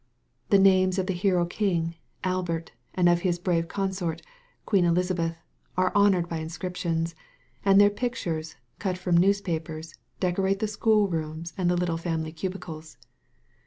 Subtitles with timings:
[0.49, 1.93] The names of the hero king,
[2.23, 4.23] Albert, and of his brave consort.
[4.65, 5.37] Queen Elizabeth,
[5.77, 7.13] are honored by inscriptions,
[7.63, 12.97] and their pictures, cut from news papers, decorate the schoolrooms and the little family cubicles.